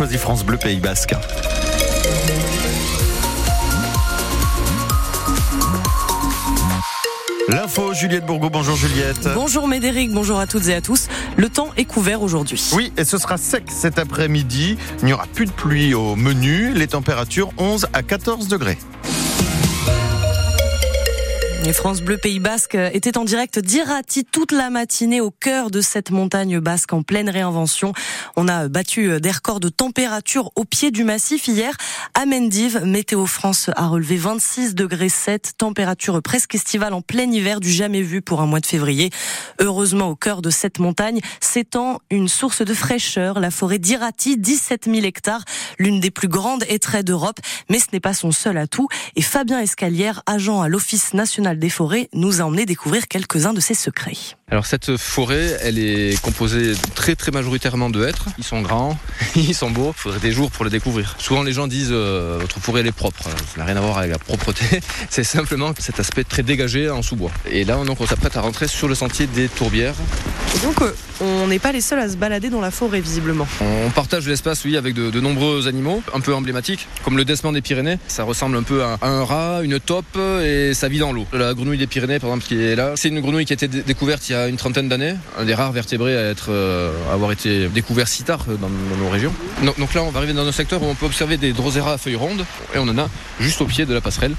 [0.00, 1.14] choisi France Bleu Pays Basque.
[7.48, 8.48] L'info, Juliette Bourgo.
[8.48, 9.28] Bonjour Juliette.
[9.34, 11.08] Bonjour Médéric, bonjour à toutes et à tous.
[11.36, 12.70] Le temps est couvert aujourd'hui.
[12.72, 14.78] Oui, et ce sera sec cet après-midi.
[15.00, 16.72] Il n'y aura plus de pluie au menu.
[16.72, 18.78] Les températures 11 à 14 degrés.
[21.72, 26.10] France Bleu Pays Basque était en direct d'Irati toute la matinée au cœur de cette
[26.10, 27.92] montagne basque en pleine réinvention.
[28.36, 31.76] On a battu des records de température au pied du massif hier.
[32.14, 37.60] À Mendive, Météo France a relevé 26 degrés 7, température presque estivale en plein hiver
[37.60, 39.10] du jamais vu pour un mois de février.
[39.60, 44.86] Heureusement, au cœur de cette montagne s'étend une source de fraîcheur, la forêt d'Irati, 17
[44.86, 45.44] 000 hectares,
[45.78, 47.38] l'une des plus grandes haies d'Europe.
[47.68, 48.88] Mais ce n'est pas son seul atout.
[49.14, 53.60] Et Fabien Escalière, agent à l'Office national des forêts nous a emmené découvrir quelques-uns de
[53.60, 54.36] ses secrets.
[54.50, 58.26] Alors cette forêt, elle est composée très très majoritairement de hêtres.
[58.38, 58.98] Ils sont grands,
[59.36, 59.92] ils sont beaux.
[59.96, 61.16] Il faudrait des jours pour les découvrir.
[61.18, 63.22] Souvent les gens disent euh, votre forêt elle est propre.
[63.22, 64.80] Ça n'a rien à voir avec la propreté.
[65.10, 67.30] C'est simplement cet aspect très dégagé en sous-bois.
[67.50, 69.94] Et là on s'apprête à rentrer sur le sentier des tourbières.
[70.54, 73.46] Et donc euh, on n'est pas les seuls à se balader dans la forêt visiblement.
[73.60, 77.98] On partage l'espace avec de, nombreux animaux un peu emblématiques comme le desman des Pyrénées.
[78.08, 81.26] Ça ressemble un peu à un rat, une taupe et ça vit dans l'eau.
[81.32, 83.68] La grenouille des Pyrénées par exemple qui est là, c'est une grenouille qui a été
[83.68, 87.68] découverte il y a une trentaine d'années, un des rares vertébrés à euh, avoir été
[87.68, 89.32] découvert si tard dans, nos régions.
[89.62, 91.98] Donc, là, on va arriver dans un secteur où on peut observer des drosera à
[91.98, 93.08] feuilles rondes, et on en a
[93.40, 94.34] juste au pied de la passerelle.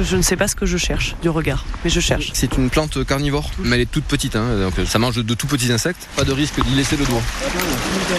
[0.00, 2.30] Je ne sais pas ce que je cherche du regard, mais je cherche.
[2.32, 5.46] C'est une plante carnivore, mais elle est toute petite, hein, donc ça mange de tout
[5.46, 6.08] petits insectes.
[6.16, 7.22] Pas de risque d'y laisser le doigt.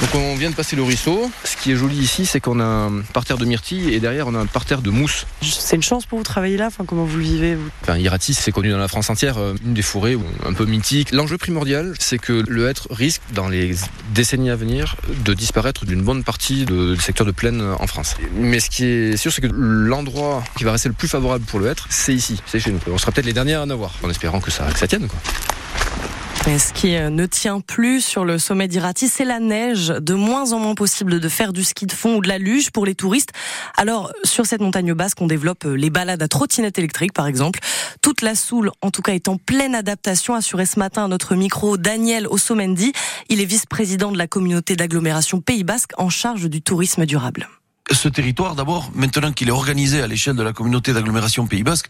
[0.00, 1.30] Donc on vient de passer le ruisseau.
[1.44, 4.34] Ce qui est joli ici, c'est qu'on a un parterre de myrtille et derrière on
[4.34, 5.26] a un parterre de mousse.
[5.42, 6.68] C'est une chance pour vous travailler là.
[6.68, 7.68] Enfin, comment vous le vivez vous?
[7.82, 10.16] Enfin, Iratis, c'est connu dans la France entière, euh, une des forêts
[10.46, 11.12] un peu mythiques.
[11.12, 13.74] L'enjeu primordial, c'est que le hêtre risque dans les
[14.14, 18.16] décennies à venir de disparaître d'une bonne partie du secteur de plaine en France.
[18.34, 21.58] Mais ce qui est sûr, c'est que l'endroit qui va rester le plus favorable pour
[21.58, 22.80] le c'est ici, c'est chez nous.
[22.86, 25.08] On sera peut-être les derniers à en avoir, en espérant que ça, tienne.
[25.08, 26.58] Quoi.
[26.58, 29.88] ce qui euh, ne tient plus sur le sommet d'Irati, c'est la neige.
[29.88, 32.70] De moins en moins possible de faire du ski de fond ou de la luge
[32.70, 33.30] pour les touristes.
[33.76, 37.60] Alors, sur cette montagne basque, on développe euh, les balades à trottinette électrique, par exemple.
[38.02, 41.34] Toute la Soule, en tout cas, est en pleine adaptation, assuré ce matin à notre
[41.34, 42.92] micro Daniel Ossomendi.
[43.28, 47.48] Il est vice-président de la communauté d'agglomération Pays Basque en charge du tourisme durable
[47.92, 51.86] ce territoire, d'abord, maintenant qu'il est organisé à l'échelle de la communauté d'agglomération Pays Basque,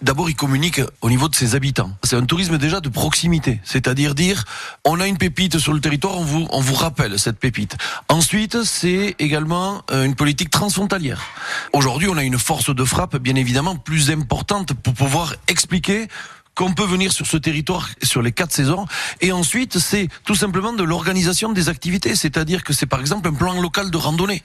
[0.00, 1.90] d'abord il communique au niveau de ses habitants.
[2.04, 4.44] C'est un tourisme déjà de proximité, c'est-à-dire dire
[4.84, 7.76] on a une pépite sur le territoire, on vous on vous rappelle cette pépite.
[8.08, 11.20] Ensuite, c'est également euh, une politique transfrontalière.
[11.72, 16.06] Aujourd'hui, on a une force de frappe bien évidemment plus importante pour pouvoir expliquer
[16.54, 18.86] qu'on peut venir sur ce territoire sur les quatre saisons.
[19.20, 22.14] Et ensuite, c'est tout simplement de l'organisation des activités.
[22.16, 24.42] C'est-à-dire que c'est par exemple un plan local de randonnée.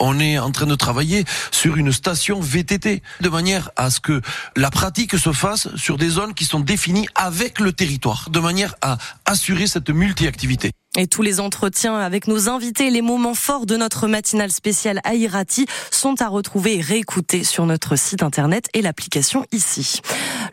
[0.00, 4.20] On est en train de travailler sur une station VTT de manière à ce que
[4.56, 8.74] la pratique se fasse sur des zones qui sont définies avec le territoire, de manière
[8.80, 10.72] à assurer cette multi-activité.
[10.96, 15.66] Et tous les entretiens avec nos invités, les moments forts de notre matinale spéciale Aïrati
[15.90, 20.00] sont à retrouver et réécouter sur notre site internet et l'application ici.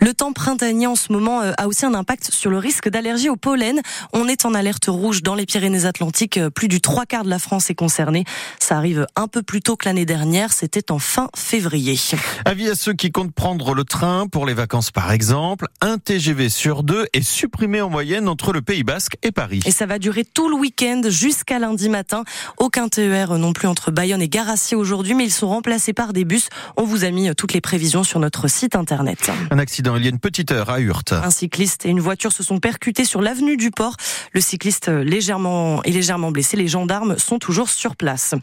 [0.01, 3.29] Le temps printanier en ce moment euh, a aussi un impact sur le risque d'allergie
[3.29, 3.81] au pollen.
[4.11, 6.37] On est en alerte rouge dans les Pyrénées-Atlantiques.
[6.37, 8.25] Euh, plus du trois quarts de la France est concernée.
[8.59, 10.51] Ça arrive un peu plus tôt que l'année dernière.
[10.51, 11.97] C'était en fin février.
[12.43, 15.67] Avis à ceux qui comptent prendre le train pour les vacances par exemple.
[15.79, 19.61] Un TGV sur deux est supprimé en moyenne entre le Pays Basque et Paris.
[19.65, 22.23] Et ça va durer tout le week-end jusqu'à lundi matin.
[22.57, 26.25] Aucun TER non plus entre Bayonne et Garassier aujourd'hui, mais ils sont remplacés par des
[26.25, 26.49] bus.
[26.77, 29.31] On vous a mis toutes les prévisions sur notre site internet.
[29.51, 31.13] Un accident il y a une petite heure à Hurte.
[31.13, 33.95] Un cycliste et une voiture se sont percutés sur l'avenue du port.
[34.33, 36.57] Le cycliste légèrement est légèrement blessé.
[36.57, 38.33] Les gendarmes sont toujours sur place.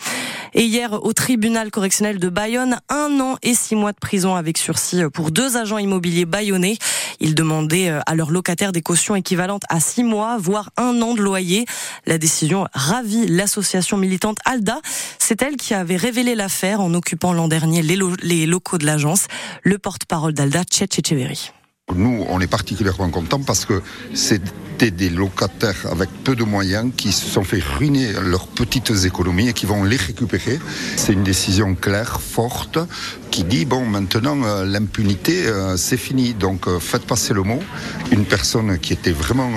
[0.54, 4.59] Et hier, au tribunal correctionnel de Bayonne, un an et six mois de prison avec
[4.59, 6.76] sursis pour deux agents immobiliers bayonnais.
[7.21, 11.22] Ils demandaient à leurs locataires des cautions équivalentes à six mois, voire un an de
[11.22, 11.66] loyer.
[12.06, 14.81] La décision ravit l'association militante ALDA.
[15.19, 19.27] C'est elle qui avait révélé l'affaire en occupant l'an dernier les, locaux de l'agence.
[19.63, 20.89] Le porte-parole d'ALDA, Tchet
[21.95, 23.83] Nous, on est particulièrement contents parce que
[24.15, 29.48] c'était des locataires avec peu de moyens qui se sont fait ruiner leurs petites économies
[29.48, 30.59] et qui vont les récupérer.
[30.97, 32.78] C'est une décision claire, forte,
[33.32, 36.34] qui dit bon maintenant euh, l'impunité euh, c'est fini.
[36.34, 37.60] Donc euh, faites passer le mot.
[38.12, 39.50] Une personne qui était vraiment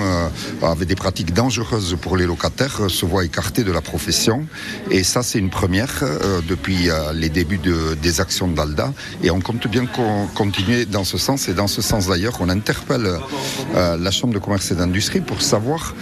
[0.62, 4.45] avait des pratiques dangereuses pour les locataires se voit écartée de la profession.
[4.89, 6.04] Et ça c'est une première
[6.48, 8.94] depuis les débuts de, des actions d'Alda.
[9.24, 9.86] Et on compte bien
[10.33, 11.50] continuer dans ce sens.
[11.50, 13.19] Et dans ce sens d'ailleurs on interpelle
[13.75, 15.94] la chambre de commerce et d'industrie pour savoir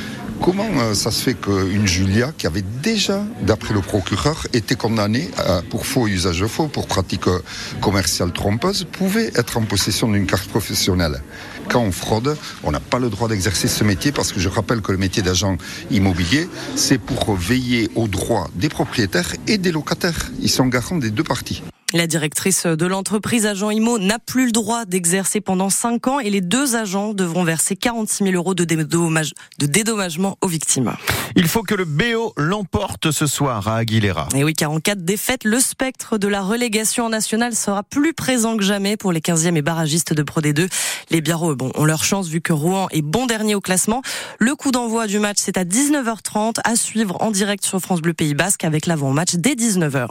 [0.41, 5.29] Comment euh, ça se fait qu'une Julia, qui avait déjà, d'après le procureur, été condamnée
[5.39, 7.39] euh, pour faux usage de faux, pour pratique euh,
[7.81, 11.21] commerciale trompeuse, pouvait être en possession d'une carte professionnelle?
[11.69, 14.81] Quand on fraude, on n'a pas le droit d'exercer ce métier parce que je rappelle
[14.81, 15.57] que le métier d'agent
[15.91, 20.31] immobilier, c'est pour veiller aux droits des propriétaires et des locataires.
[20.41, 21.63] Ils sont garants des deux parties.
[21.93, 26.31] La directrice de l'entreprise Agent Imo n'a plus le droit d'exercer pendant 5 ans et
[26.31, 30.93] les deux agents devront verser 46 000 euros de, dédommage, de dédommagement aux victimes.
[31.35, 34.27] Il faut que le BO l'emporte ce soir à Aguilera.
[34.35, 38.13] Et oui, car en cas de défaite, le spectre de la relégation nationale sera plus
[38.13, 40.67] présent que jamais pour les 15e et barragistes de Pro D2.
[41.11, 44.01] Les Biarros bon, ont leur chance vu que Rouen est bon dernier au classement.
[44.39, 48.13] Le coup d'envoi du match, c'est à 19h30 à suivre en direct sur France Bleu
[48.13, 50.07] Pays Basque avec l'avant-match dès 19h.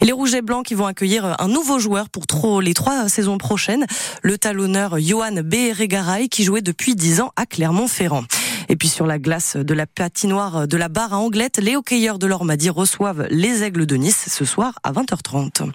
[0.00, 3.08] Et les Rouges et Blancs qui vont accueillir un nouveau joueur pour trop, les trois
[3.08, 3.86] saisons prochaines,
[4.22, 8.24] le talonneur Johan Beheregaray qui jouait depuis dix ans à Clermont-Ferrand.
[8.68, 12.18] Et puis sur la glace de la patinoire de la barre à Anglette, les hockeyeurs
[12.18, 15.70] de l'Ormadi reçoivent les Aigles de Nice ce soir à 20h30.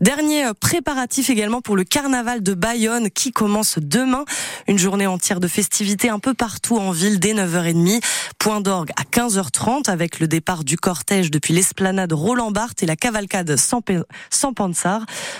[0.00, 4.24] Dernier préparatif également pour le carnaval de Bayonne qui commence demain.
[4.66, 8.02] Une journée entière de festivités un peu partout en ville dès 9h30.
[8.38, 12.96] Point d'orgue à 15h30 avec le départ du cortège depuis l'esplanade Roland Barthes et la
[12.96, 13.80] cavalcade sans,
[14.30, 14.52] sans.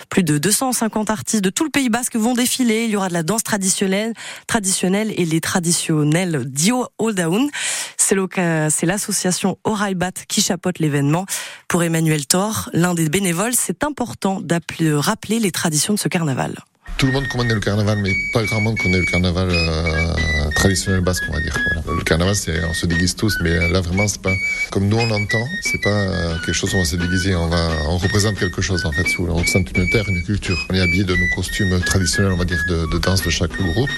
[0.09, 2.85] Plus de 250 artistes de tout le Pays Basque vont défiler.
[2.85, 4.15] Il y aura de la danse traditionnelle,
[4.47, 7.49] traditionnelle et les traditionnels Dio Down.
[7.97, 11.27] C'est l'association Oraibat qui chapeaute l'événement.
[11.69, 16.55] Pour Emmanuel Thor, l'un des bénévoles, c'est important de rappeler les traditions de ce carnaval.
[16.97, 21.01] Tout le monde connaît le carnaval, mais pas grand monde connaît le carnaval euh, traditionnel
[21.01, 21.57] basque, on va dire.
[21.87, 24.35] Le carnaval, c'est on se déguise tous, mais là vraiment, c'est pas
[24.73, 25.45] comme nous on l'entend.
[25.63, 27.37] C'est pas euh, quelque chose où on va se déguiser.
[27.37, 29.07] On va, on représente quelque chose en fait.
[29.21, 30.59] On représente une terre, une culture.
[30.71, 33.91] On est habillé de nos costumes traditionnels, on va dire, de danse de chaque groupe.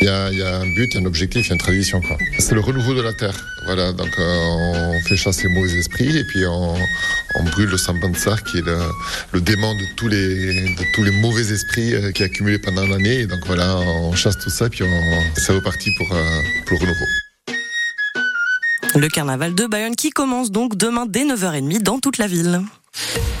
[0.00, 2.00] Il y, a, un but, un objectif, une tradition.
[2.38, 3.34] C'est le renouveau de la terre.
[3.64, 6.74] Voilà, donc euh, on fait chasser les mauvais esprits et puis on,
[7.34, 8.78] on brûle le Sambansar qui est le,
[9.32, 13.26] le, démon de tous les, mauvais esprits euh, qui a accumulé pendant l'année.
[13.26, 14.84] Donc voilà, on chasse tout ça et puis
[15.36, 17.06] c'est reparti pour, euh, pour le renouveau.
[18.94, 22.60] Le carnaval de Bayonne qui commence donc demain dès 9h30 dans toute la ville.